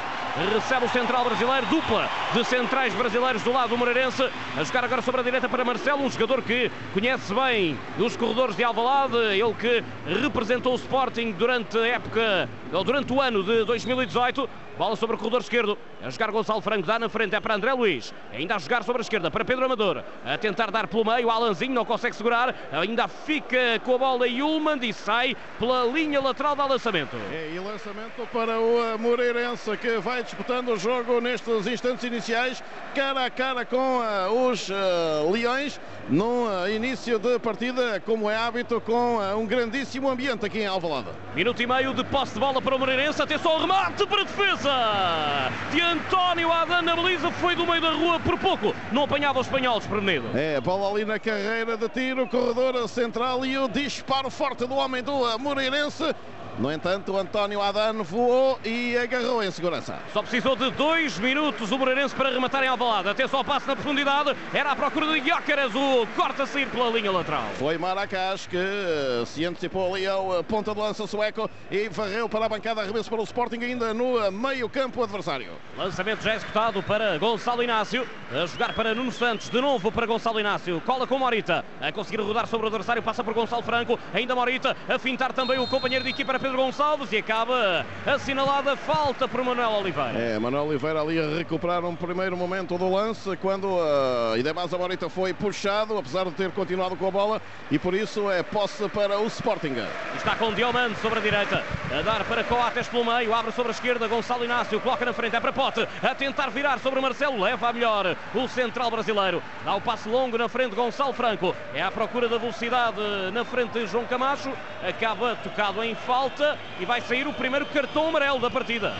[0.53, 5.01] recebe o central brasileiro, dupla de centrais brasileiros do lado do Moreirense, a jogar agora
[5.01, 9.55] sobre a direita para Marcelo, um jogador que conhece bem os corredores de Alvalade, ele
[9.55, 9.85] que
[10.21, 15.19] representou o Sporting durante a época, ou durante o ano de 2018, Bola sobre o
[15.19, 15.77] corredor esquerdo.
[16.01, 16.87] A jogar Gonçalo Franco.
[16.87, 17.35] Dá na frente.
[17.35, 18.15] É para André Luiz.
[18.33, 20.05] Ainda a jogar sobre a esquerda para Pedro Amador.
[20.25, 21.29] A tentar dar pelo meio.
[21.29, 22.55] Alanzinho não consegue segurar.
[22.71, 27.17] Ainda fica com a bola Yulman e sai pela linha lateral de lançamento.
[27.33, 32.63] É, e lançamento para o Moreirense que vai disputando o jogo nestes instantes iniciais.
[32.95, 35.81] Cara a cara com uh, os uh, Leões.
[36.09, 41.09] No uh, início de partida, como é hábito, com um grandíssimo ambiente aqui em Alvalade.
[41.35, 43.21] Minuto e meio de posse de bola para o Moreirense.
[43.21, 47.93] Atenção ao remate para a defesa de António Adan na baliza, foi do meio da
[47.93, 50.27] rua por pouco, não apanhava o espanhol desprevenido.
[50.35, 55.03] É, bola ali na carreira de tiro, corredor central e o disparo forte do homem
[55.03, 56.15] do Moreirense.
[56.59, 59.97] No entanto, António Adano voou e agarrou em segurança.
[60.13, 63.11] Só precisou de dois minutos o Moreirense para rematar em Alvalade.
[63.11, 64.35] Até só passo na profundidade.
[64.53, 67.45] Era à procura de Gyökeres, o corta sair pela linha lateral.
[67.61, 72.29] Foi Maracás que eh, se antecipou ali ao eh, ponta de lança sueco e varreu
[72.29, 75.53] para a bancada, arremesso para o Sporting ainda no eh, meio campo adversário.
[75.77, 78.05] Lançamento já executado para Gonçalo Inácio.
[78.33, 80.83] A jogar para Nuno Santos, de novo para Gonçalo Inácio.
[80.85, 81.65] Cola com Morita.
[81.81, 83.97] A conseguir rodar sobre o adversário, passa por Gonçalo Franco.
[84.13, 88.75] Ainda Morita a fintar também o companheiro de equipa para Pedro Gonçalves e acaba assinalada
[88.75, 90.19] falta por Manuel Oliveira.
[90.19, 95.11] É, Manuel Oliveira ali a recuperar um primeiro momento do lance quando uh, Idemaz Morita
[95.11, 99.19] foi puxado, apesar de ter continuado com a bola e por isso é posse para
[99.19, 99.75] o Sporting.
[100.17, 103.75] Está com Diomande sobre a direita, a dar para Coates pelo meio, abre sobre a
[103.75, 107.69] esquerda, Gonçalo Inácio coloca na frente, é para Pote, a tentar virar sobre Marcelo, leva
[107.69, 111.91] a melhor o central brasileiro, dá o passe longo na frente, Gonçalo Franco, é à
[111.91, 112.99] procura da velocidade
[113.35, 114.51] na frente João Camacho,
[114.83, 116.38] acaba tocado em falta
[116.81, 118.95] e vai sair o primeiro cartão amarelo da partida.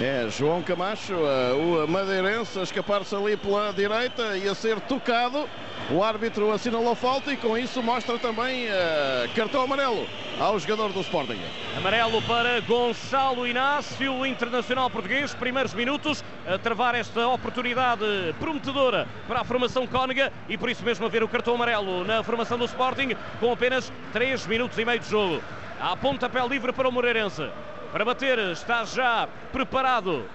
[0.00, 5.48] É, João Camacho, o madeirense, a escapar-se ali pela direita e a ser tocado.
[5.90, 10.06] O árbitro assinalou falta e com isso mostra também uh, cartão amarelo
[10.38, 11.40] ao jogador do Sporting.
[11.76, 15.34] Amarelo para Gonçalo Inácio, o internacional português.
[15.34, 18.04] Primeiros minutos a travar esta oportunidade
[18.38, 22.22] prometedora para a formação Cóniga e por isso mesmo a ver o cartão amarelo na
[22.22, 25.42] formação do Sporting com apenas 3 minutos e meio de jogo.
[25.80, 27.48] Há pontapé livre para o Moreirense.
[27.92, 30.28] Para bater está já preparado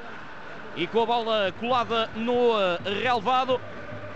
[0.73, 2.53] e com a bola colada no
[2.85, 3.59] relevado.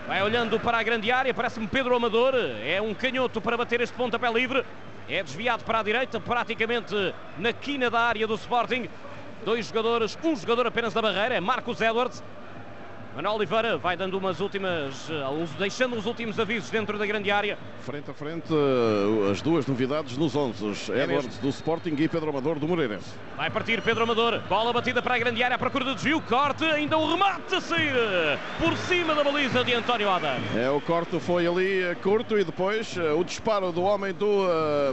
[0.06, 2.34] Vai olhando para a grande área, parece-me Pedro Amador.
[2.64, 4.64] É um canhoto para bater este pontapé livre.
[5.06, 6.94] É desviado para a direita, praticamente
[7.36, 8.88] na quina da área do Sporting.
[9.44, 12.24] Dois jogadores, um jogador apenas da barreira, é Marcos Edwards.
[13.14, 15.08] Manuel Oliveira vai dando umas últimas,
[15.58, 17.58] deixando os últimos avisos dentro da grande área.
[17.80, 18.54] Frente a frente,
[19.30, 20.64] as duas novidades nos 11.
[20.64, 23.10] Os é Edwards do Sporting e Pedro Amador do Moreirense.
[23.36, 24.40] Vai partir Pedro Amador.
[24.48, 26.20] Bola batida para a grande área à procura de desvio.
[26.20, 27.92] Corte, ainda o remate a sair
[28.60, 30.38] por cima da baliza de António Adam.
[30.54, 34.44] É, o corte foi ali curto e depois o disparo do homem do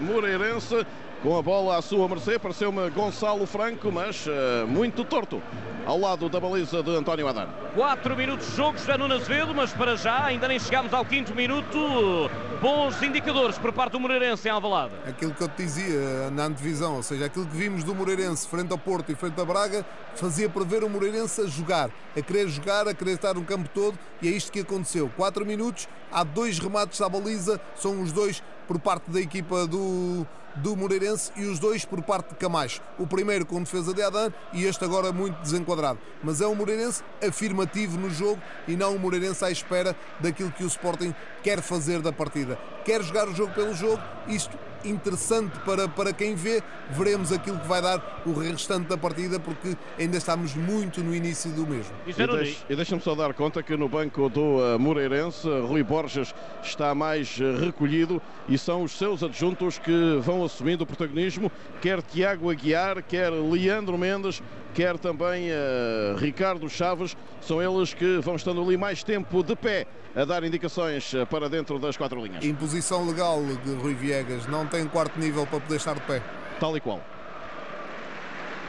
[0.01, 0.85] Moreirense
[1.25, 2.37] com a bola à sua mercê.
[2.37, 5.41] Pareceu-me Gonçalo Franco, mas uh, muito torto
[5.83, 7.47] ao lado da baliza de António Adán.
[7.73, 11.33] 4 minutos de jogo, já no Azevedo, mas para já ainda nem chegámos ao quinto
[11.33, 12.29] minuto.
[12.61, 14.93] Bons indicadores por parte do Moreirense em Alvalade.
[15.07, 18.71] Aquilo que eu te dizia na antevisão, ou seja, aquilo que vimos do Moreirense frente
[18.71, 19.83] ao Porto e frente a Braga,
[20.13, 23.97] fazia prever o Moreirense a jogar, a querer jogar, a querer estar no campo todo
[24.21, 25.11] e é isto que aconteceu.
[25.17, 30.25] 4 minutos, há dois remates à baliza, são os dois por parte da equipa do
[30.57, 32.81] do Moreirense e os dois por parte de Camacho.
[32.97, 35.99] O primeiro com defesa de Adan e este agora muito desenquadrado.
[36.23, 40.63] Mas é um Moreirense afirmativo no jogo e não um Moreirense à espera daquilo que
[40.63, 41.13] o Sporting
[41.43, 42.57] quer fazer da partida.
[42.83, 46.61] Quer jogar o jogo pelo jogo, isto interessante para, para quem vê.
[46.91, 51.51] Veremos aquilo que vai dar o restante da partida, porque ainda estamos muito no início
[51.51, 51.93] do mesmo.
[52.05, 56.33] E, deixa, e deixa-me só dar conta que no banco do uh, Moreirense, Rui Borges
[56.63, 62.01] está mais uh, recolhido e são os seus adjuntos que vão assumindo o protagonismo, quer
[62.01, 64.41] Tiago Aguiar, quer Leandro Mendes,
[64.73, 69.87] quer também uh, Ricardo Chaves, são eles que vão estando ali mais tempo de pé
[70.15, 72.43] a dar indicações para dentro das quatro linhas.
[72.43, 76.21] Imposição legal de Rui Viegas, não tem quarto nível para poder estar de pé.
[76.59, 77.14] Tal e qual.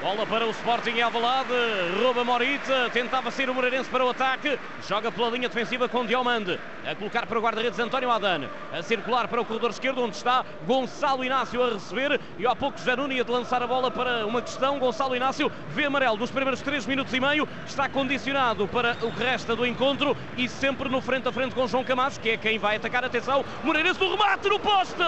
[0.07, 1.53] Bola para o Sporting Alvalade.
[2.01, 2.89] Rouba Morita.
[2.93, 4.57] Tentava sair o Moreirense para o ataque.
[4.87, 6.61] Joga pela linha defensiva com Diomande.
[6.89, 8.49] A colocar para o guarda-redes António Adan.
[8.73, 12.21] A circular para o corredor esquerdo, onde está Gonçalo Inácio a receber.
[12.39, 14.79] E há pouco Zanuni a de lançar a bola para uma questão.
[14.79, 17.49] Gonçalo Inácio vê amarelo nos primeiros 3 minutos e meio.
[17.67, 20.17] Está condicionado para o que resta do encontro.
[20.37, 23.05] E sempre no frente a frente com João Camacho, que é quem vai atacar.
[23.05, 25.03] Atenção, Moreirense do remate no poste.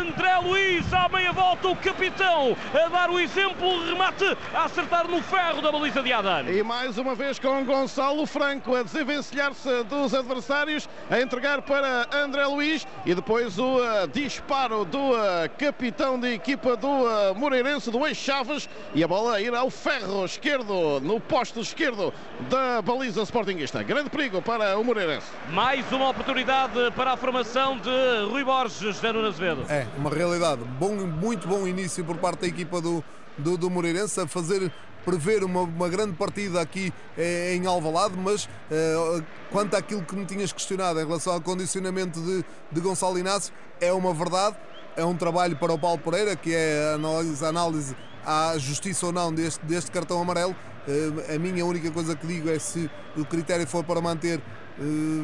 [0.00, 5.22] André Luiz à meia volta, o capitão a dar o exemplo, remate a acertar no
[5.22, 6.44] ferro da baliza de Adan.
[6.50, 12.46] E mais uma vez com Gonçalo Franco a desenvencilhar-se dos adversários, a entregar para André
[12.46, 18.06] Luiz e depois o uh, disparo do uh, capitão de equipa do uh, Moreirense, do
[18.06, 22.12] ex-Chaves, e a bola ir ao ferro esquerdo, no posto esquerdo
[22.48, 23.82] da baliza Sportingista.
[23.82, 25.26] Grande perigo para o Moreirense.
[25.50, 29.66] Mais uma oportunidade para a formação de Rui Borges, José Nuno Azevedo.
[29.68, 30.62] É, uma realidade.
[30.78, 33.02] Bom, muito bom início por parte da equipa do,
[33.38, 34.70] do, do Moreirense a fazer
[35.04, 40.24] prever uma, uma grande partida aqui eh, em Alvalade, mas eh, quanto àquilo que me
[40.24, 44.56] tinhas questionado em relação ao condicionamento de, de Gonçalo Inácio, é uma verdade,
[44.96, 49.06] é um trabalho para o Paulo Pereira, que é a análise, a análise à justiça
[49.06, 50.54] ou não deste, deste cartão amarelo.
[50.86, 54.82] Eh, a minha única coisa que digo é se o critério for para manter, eh,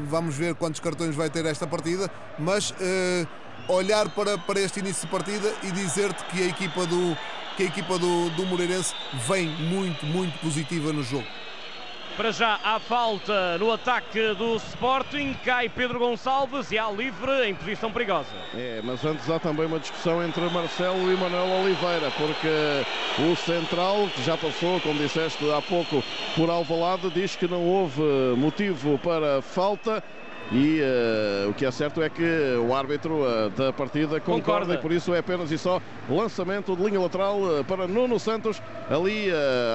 [0.08, 3.26] vamos ver quantos cartões vai ter esta partida, mas eh,
[3.66, 7.16] olhar para, para este início de partida e dizer-te que a equipa do,
[7.56, 8.94] que a equipa do, do Moreirense
[9.26, 11.26] vem muito, muito positiva no jogo.
[12.18, 17.54] Para já há falta no ataque do Sporting, cai Pedro Gonçalves e há livre em
[17.54, 18.26] posição perigosa.
[18.54, 24.08] É, mas antes há também uma discussão entre Marcelo e Manuel Oliveira, porque o central,
[24.12, 26.02] que já passou, como disseste há pouco,
[26.34, 28.02] por Alvalade, diz que não houve
[28.36, 30.02] motivo para falta
[30.50, 32.24] e uh, o que é certo é que
[32.56, 36.74] o árbitro uh, da partida concorda, concorda, e por isso é apenas e só lançamento
[36.74, 39.30] de linha lateral uh, para Nuno Santos, ali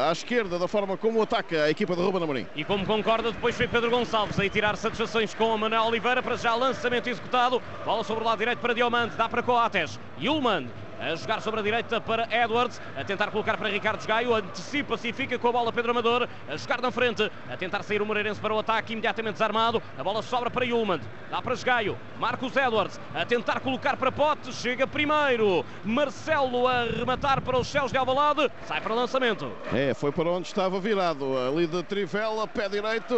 [0.08, 2.48] à esquerda, da forma como ataca a equipa de Ruben Amorim.
[2.56, 6.36] E como concorda, depois foi Pedro Gonçalves a tirar satisfações com a Manuel Oliveira, para
[6.36, 10.68] já lançamento executado, bola sobre o lado direito para Diomante, dá para Coates, Yulman
[11.12, 15.14] a jogar sobre a direita para Edwards, a tentar colocar para Ricardo Gaio, antecipa-se e
[15.14, 18.40] fica com a bola Pedro Amador, a jogar na frente, a tentar sair o Moreirense
[18.40, 23.00] para o ataque, imediatamente desarmado, a bola sobra para Yulman, dá para Gaio, Marcos Edwards,
[23.14, 28.50] a tentar colocar para Pote, chega primeiro, Marcelo a rematar para os céus de Alvalade,
[28.66, 29.52] sai para o lançamento.
[29.74, 33.16] É, foi para onde estava virado, ali de Trivela, pé direito,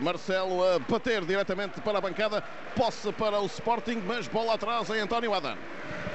[0.00, 2.42] Marcelo a bater diretamente para a bancada,
[2.74, 5.56] posse para o Sporting, mas bola atrás em António Adan.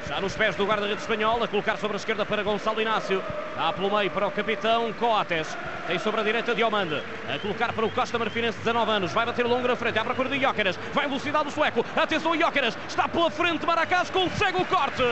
[0.09, 3.21] Já nos pés do guarda-redes espanhol, a colocar sobre a esquerda para Gonçalo Inácio.
[3.55, 5.55] Dá pelo meio para o capitão Coates.
[5.85, 7.03] Tem sobre a direita Diomande.
[7.31, 9.11] A colocar para o Costa Marfinense, 19 anos.
[9.11, 10.79] Vai bater longo na frente, à procura de Jóqueras.
[10.93, 11.85] Vai velocidade do sueco.
[11.95, 12.75] Atenção, Jóqueras.
[12.87, 15.03] Está pela frente, Maracás consegue o corte.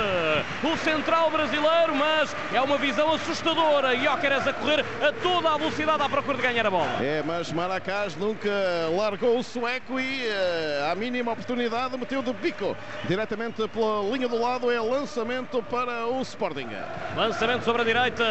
[0.64, 3.96] O central brasileiro, mas é uma visão assustadora.
[3.96, 7.04] Jóqueras a correr a toda a velocidade à procura de ganhar a bola.
[7.04, 8.50] É, mas Maracás nunca
[8.96, 12.76] largou o sueco e uh, à mínima oportunidade meteu de bico
[13.08, 14.72] diretamente pela linha do lado.
[14.72, 16.68] É lançamento para o Sporting.
[17.16, 18.24] Lançamento sobre a direita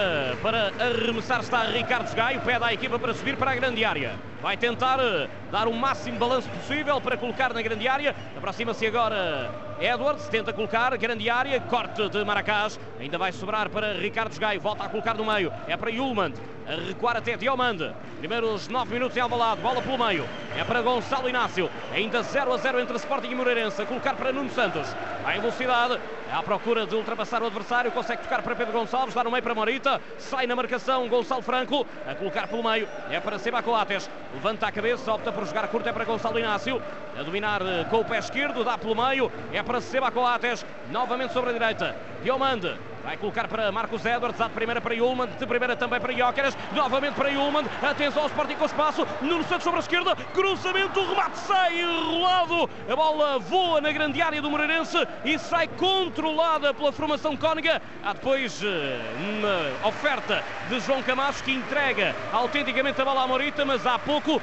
[0.42, 4.14] para arremessar está Ricardo Gaio, pede à equipa para subir para a grande área.
[4.42, 8.14] Vai tentar eh, dar o máximo balanço possível para colocar na grande área.
[8.36, 12.78] Aproxima-se agora Edwards, tenta colocar, grande área, corte de Maracás.
[12.98, 15.52] Ainda vai sobrar para Ricardo Gaio, volta a colocar no meio.
[15.66, 16.32] É para Yulman,
[16.66, 17.92] a recuar até Diomande.
[18.18, 20.26] Primeiros 9 minutos em Alvalade, bola pelo meio.
[20.56, 21.68] É para Gonçalo Inácio.
[21.92, 23.82] Ainda 0 a 0 entre Sporting e Moreirense.
[23.82, 24.94] A colocar para Nuno Santos.
[25.22, 26.00] Vai em velocidade,
[26.32, 27.92] à procura de ultrapassar o adversário.
[27.92, 30.00] Consegue tocar para Pedro Gonçalves, dá no meio para Morita.
[30.18, 31.86] Sai na marcação Gonçalo Franco.
[32.06, 32.88] A colocar pelo meio.
[33.10, 34.08] É para Seba Coates.
[34.34, 35.88] Levanta a cabeça, opta por jogar curto.
[35.88, 36.82] É para Gonçalo Inácio.
[37.18, 37.60] A dominar
[37.90, 39.30] com o pé esquerdo, dá pelo meio.
[39.52, 40.64] É para Seba Coates.
[40.90, 41.96] Novamente sobre a direita.
[42.22, 42.76] Diomande.
[43.06, 47.14] Vai colocar para Marcos Edwards, de primeira para Yulman, de primeira também para Jóqueras, novamente
[47.14, 47.64] para Yulman.
[47.80, 49.06] Atenção ao Sporting com espaço.
[49.22, 52.68] Nuno Santos sobre a esquerda, cruzamento, remate sai enrolado.
[52.90, 57.80] A bola voa na grande área do Moreirense e sai controlada pela formação Cóniga.
[58.02, 63.64] Há depois eh, uma oferta de João Camacho que entrega autenticamente a bola à Morita,
[63.64, 64.42] mas há pouco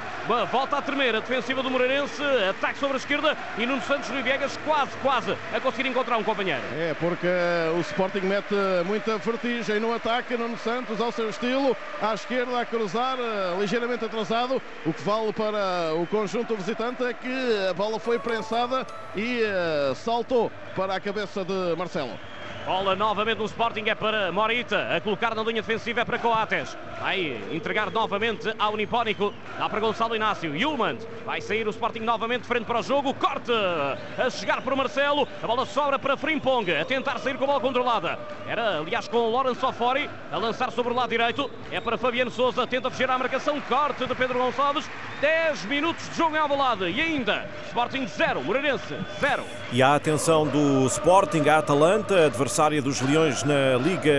[0.50, 2.22] volta a tremer a defensiva do Moreirense.
[2.48, 6.24] Ataque sobre a esquerda e Nuno Santos Rui Viegas quase, quase a conseguir encontrar um
[6.24, 6.62] companheiro.
[6.78, 7.28] É, porque
[7.76, 8.53] o Sporting mete
[8.84, 10.36] muita vertigem no ataque.
[10.36, 14.60] Nuno Santos ao seu estilo, à esquerda a cruzar, eh, ligeiramente atrasado.
[14.84, 18.86] O que vale para o conjunto visitante é que a bola foi prensada
[19.16, 22.18] e uh, saltou para a cabeça de Marcelo.
[22.64, 24.96] Bola novamente no Sporting é para Morita.
[24.96, 26.74] A colocar na linha defensiva é para Coates.
[26.98, 29.34] Vai entregar novamente ao Nipónico.
[29.58, 30.56] Dá para Gonçalo Inácio.
[30.56, 30.96] Yulman
[31.26, 33.12] vai sair o Sporting novamente frente para o jogo.
[33.12, 35.28] Corte a chegar para o Marcelo.
[35.42, 36.74] A bola sobra para Frimpong.
[36.74, 38.18] A tentar sair com a bola controlada.
[38.48, 41.50] Era aliás com o Lawrence Sofori a lançar sobre o lado direito.
[41.70, 42.66] É para Fabiano Souza.
[42.66, 43.60] Tenta fechar a marcação.
[43.60, 44.88] Corte de Pedro Gonçalves.
[45.20, 46.84] 10 minutos de jogo em Alvalade.
[46.86, 49.44] E ainda Sporting 0, Moreirense 0.
[49.70, 54.12] E a atenção do Sporting, a Atalanta, adversário adversária dos Leões na Liga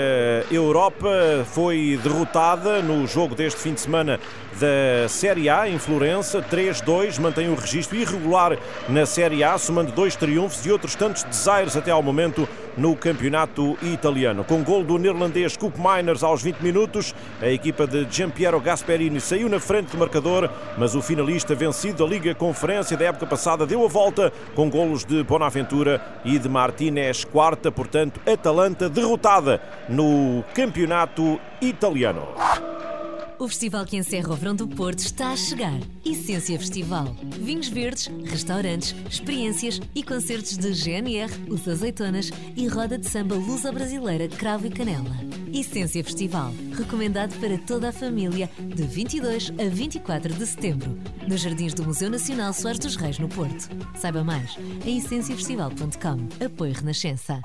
[0.51, 1.07] Europa,
[1.45, 4.19] foi derrotada no jogo deste fim de semana
[4.59, 10.15] da Série A em Florença, 3-2, mantém o registro irregular na Série A, somando dois
[10.15, 12.47] triunfos e outros tantos desaires até ao momento
[12.77, 14.43] no campeonato italiano.
[14.43, 19.49] Com gol do neerlandês Coop Miners aos 20 minutos, a equipa de Giampiero Gasperini saiu
[19.49, 23.83] na frente do marcador, mas o finalista vencido da Liga Conferência da época passada deu
[23.83, 27.23] a volta com golos de Bonaventura e de Martinez.
[27.23, 32.27] Quarta, portanto, Atalanta derrotada no campeonato italiano.
[33.38, 35.77] O festival que encerra o verão do Porto está a chegar.
[36.05, 37.13] Essência Festival.
[37.38, 43.71] Vinhos verdes, restaurantes, experiências e concertos de GNR, Os Azeitonas e roda de samba lusa
[43.73, 45.15] brasileira Cravo e Canela.
[45.53, 46.53] Essência Festival.
[46.77, 50.97] Recomendado para toda a família de 22 a 24 de setembro.
[51.27, 53.69] Nos Jardins do Museu Nacional Soares dos Reis, no Porto.
[53.95, 56.45] Saiba mais em essenciafestival.com.
[56.45, 57.41] Apoio Renascença.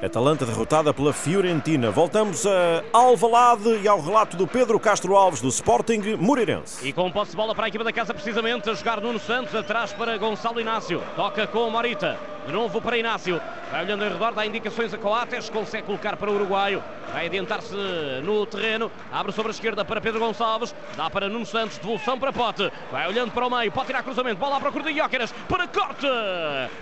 [0.00, 1.90] Atalanta derrotada pela Fiorentina.
[1.90, 6.86] Voltamos a Alvalade e ao relato do Pedro Castro Alves do Sporting Moreirense.
[6.88, 9.54] E com posse de bola para a equipa da casa precisamente a jogar Nuno Santos
[9.54, 11.02] atrás para Gonçalo Inácio.
[11.16, 12.37] Toca com Morita.
[12.48, 13.38] De novo para Inácio.
[13.70, 16.82] Vai olhando em redor, dá indicações a Coates, consegue colocar para o uruguaio.
[17.12, 17.74] Vai adiantar-se
[18.22, 18.90] no terreno.
[19.12, 20.74] Abre sobre a esquerda para Pedro Gonçalves.
[20.96, 22.72] Dá para Nuno Santos, devolução para Pote.
[22.90, 24.40] Vai olhando para o meio, pode tirar cruzamento.
[24.40, 26.06] Bola à procura de Jóqueras para corte.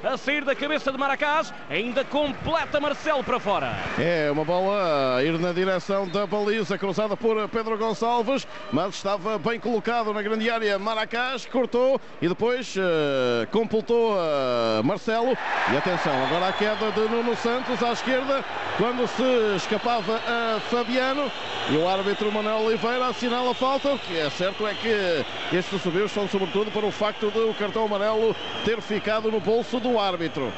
[0.04, 1.52] A sair da cabeça de Maracás.
[1.68, 3.72] Ainda completa Marcelo para fora.
[3.98, 8.46] É uma bola a ir na direção da baliza, cruzada por Pedro Gonçalves.
[8.72, 10.78] Mas estava bem colocado na grande área.
[10.78, 15.36] Maracás cortou e depois uh, completou uh, Marcelo.
[15.72, 18.44] E atenção, agora a queda de Nuno Santos à esquerda,
[18.76, 21.30] quando se escapava a Fabiano.
[21.68, 23.94] E o árbitro Manuel Oliveira assinala a falta.
[23.94, 25.24] O que é certo é que
[25.57, 29.80] estes subiu são sobretudo para o facto de o cartão amarelo ter ficado no bolso
[29.80, 30.52] do árbitro.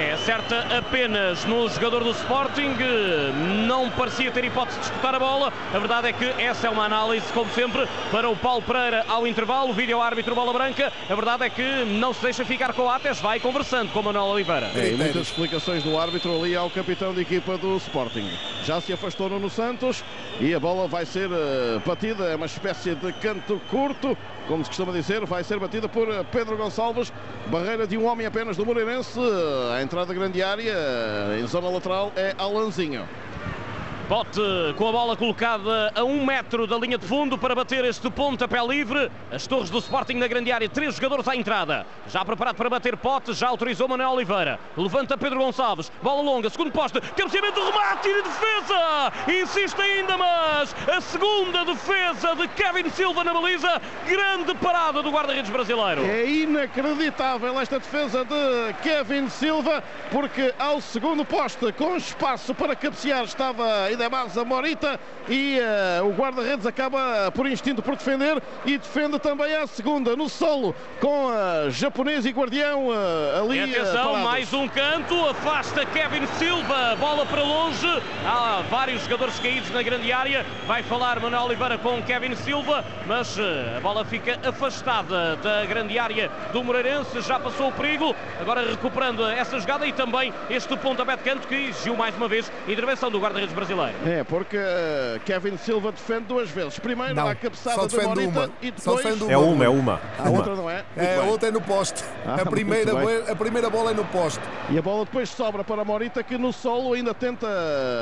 [0.00, 2.74] É certa apenas no jogador do Sporting,
[3.66, 5.52] não parecia ter hipótese de disputar a bola.
[5.74, 9.26] A verdade é que essa é uma análise, como sempre, para o Paulo Pereira ao
[9.26, 9.74] intervalo.
[9.74, 10.90] Vídeo árbitro bola branca.
[11.06, 14.04] A verdade é que não se deixa ficar com o Ates, vai conversando com o
[14.04, 14.70] Manuel Oliveira.
[14.74, 18.26] É, e muitas explicações do árbitro ali ao capitão de equipa do Sporting.
[18.64, 20.02] Já se afastou no Santos
[20.40, 24.16] e a bola vai ser uh, batida, é uma espécie de canto curto,
[24.48, 27.12] como se costuma dizer, vai ser batida por eh, Pedro Gonçalves,
[27.46, 29.20] barreira de um homem apenas do Moreirense,
[29.72, 30.72] a entrada da grande área,
[31.40, 33.08] em zona lateral, é Alanzinho.
[34.10, 34.40] Bote
[34.76, 38.60] com a bola colocada a um metro da linha de fundo para bater este pontapé
[38.66, 39.08] livre.
[39.30, 41.86] As torres do Sporting na grande área, três jogadores à entrada.
[42.08, 44.58] Já preparado para bater pote, já autorizou Manuel Oliveira.
[44.76, 49.12] Levanta Pedro Gonçalves, bola longa, segundo poste, cabeceamento, remate e defesa.
[49.28, 53.80] Insiste ainda, mas a segunda defesa de Kevin Silva na baliza.
[54.08, 56.04] Grande parada do guarda-redes brasileiro.
[56.04, 63.22] É inacreditável esta defesa de Kevin Silva, porque ao segundo poste, com espaço para cabecear,
[63.22, 64.98] estava a Morita
[65.28, 65.58] e
[66.00, 70.74] uh, o guarda-redes acaba por instinto por defender e defende também a segunda no solo
[71.00, 73.58] com a japonês e guardião uh, ali.
[73.58, 77.86] E atenção, uh, mais um canto, afasta Kevin Silva, bola para longe.
[78.24, 80.46] Há vários jogadores caídos na grande área.
[80.66, 83.38] Vai falar Manuel Oliveira com Kevin Silva, mas
[83.76, 87.20] a bola fica afastada da grande área do Moreirense.
[87.20, 91.54] Já passou o perigo, agora recuperando essa jogada e também este pontapé de canto que
[91.54, 93.89] exigiu mais uma vez intervenção do guarda-redes brasileiro.
[93.92, 94.18] Também.
[94.18, 96.78] É, porque uh, Kevin Silva defende duas vezes.
[96.78, 98.50] Primeiro Não, a cabeçada só de Morita uma.
[98.62, 99.14] e Só depois...
[99.14, 100.00] defende É uma, é uma.
[100.18, 100.38] A uma.
[100.38, 100.84] outra não é?
[100.96, 102.04] Muito É, a outra é no poste.
[102.26, 102.92] Ah, a, primeira,
[103.32, 104.40] a primeira bola é no poste.
[104.70, 107.46] E a bola depois sobra para Morita que no solo ainda tenta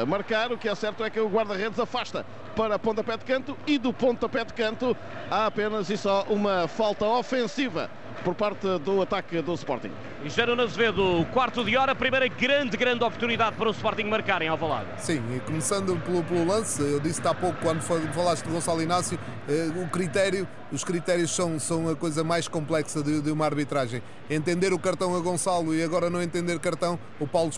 [0.07, 0.53] marcar.
[0.53, 2.25] O que é certo é que o guarda-redes afasta
[2.55, 4.97] para pontapé de canto e do pontapé de canto
[5.31, 7.91] há apenas e só uma falta ofensiva
[8.25, 9.91] por parte do ataque do Sporting.
[10.25, 14.49] E Gerona Azevedo, quarto de hora, primeira grande, grande oportunidade para o Sporting marcar em
[14.49, 14.87] Alvalade.
[14.99, 18.83] Sim, e começando pelo, pelo lance, eu disse-te há pouco quando fa- falaste de Gonçalo
[18.83, 23.45] Inácio, eh, o critério, os critérios são, são a coisa mais complexa de, de uma
[23.45, 24.03] arbitragem.
[24.29, 27.51] Entender o cartão a Gonçalo e agora não entender cartão, o Paulo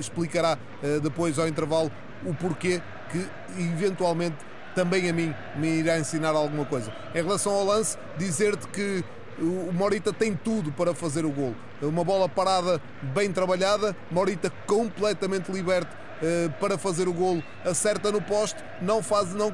[0.00, 1.90] explicará eh, depois ao intervalo
[2.24, 2.80] o porquê
[3.10, 3.26] que
[3.60, 4.36] eventualmente
[4.74, 6.92] também a mim me irá ensinar alguma coisa.
[7.14, 9.02] Em relação ao lance, dizer-te que
[9.40, 11.54] o Morita tem tudo para fazer o gol.
[11.80, 12.80] Uma bola parada
[13.14, 19.32] bem trabalhada, Morita completamente liberto eh, para fazer o golo, acerta no poste, não faz,
[19.34, 19.52] não